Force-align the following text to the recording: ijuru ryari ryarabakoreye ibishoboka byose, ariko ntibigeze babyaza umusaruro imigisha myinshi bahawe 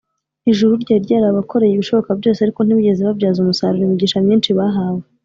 ijuru 0.51 0.73
ryari 0.83 1.01
ryarabakoreye 1.05 1.73
ibishoboka 1.73 2.11
byose, 2.19 2.39
ariko 2.41 2.59
ntibigeze 2.63 3.01
babyaza 3.07 3.37
umusaruro 3.41 3.83
imigisha 3.85 4.17
myinshi 4.25 4.49
bahawe 4.57 5.03